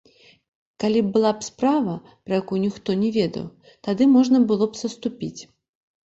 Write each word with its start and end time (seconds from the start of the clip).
Калі 0.83 0.99
б 1.07 1.11
была 1.17 1.31
справа, 1.47 1.91
пра 2.29 2.33
якую 2.41 2.59
ніхто 2.63 2.95
не 3.01 3.09
ведаў, 3.17 3.45
тады 3.89 4.07
можна 4.15 4.37
было 4.53 4.65
б 4.71 4.81
саступіць. 4.81 5.41